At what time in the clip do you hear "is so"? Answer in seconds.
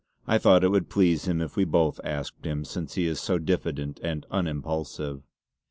3.05-3.37